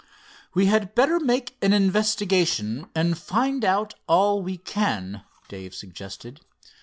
"We 0.55 0.65
had 0.65 0.95
better 0.95 1.19
make 1.19 1.57
an 1.61 1.73
investigation, 1.73 2.87
and 2.95 3.15
find 3.15 3.63
out 3.63 3.93
all 4.07 4.41
we 4.41 4.57
can," 4.57 5.21
Dave 5.47 5.75
suggested. 5.75 6.41